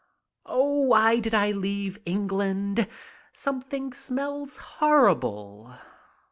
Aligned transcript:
Oh, 0.47 0.79
why 0.79 1.19
did 1.19 1.35
I 1.35 1.51
leave 1.51 1.99
England? 2.07 2.87
Something 3.33 3.93
smells 3.93 4.57
horrible. 4.57 5.75